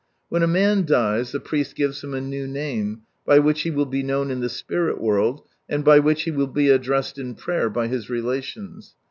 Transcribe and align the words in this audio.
When 0.29 0.41
a 0.41 0.47
man 0.47 0.85
dies, 0.85 1.31
the 1.31 1.39
priest 1.39 1.75
gives 1.75 2.03
him 2.03 2.15
a 2.15 2.21
new 2.21 2.47
name, 2.47 3.03
by 3.23 3.37
which 3.37 3.61
he 3.61 3.69
will 3.69 3.85
be 3.85 4.01
known 4.01 4.31
in 4.31 4.39
the 4.39 4.49
spirit 4.49 4.99
world, 4.99 5.43
and 5.69 5.85
by 5.85 5.99
which 5.99 6.23
he 6.23 6.31
will 6.31 6.47
be 6.47 6.69
addressed 6.69 7.19
in 7.19 7.35
prayer, 7.35 7.69
by 7.69 7.85
his 7.87 8.09
relations. 8.09 8.95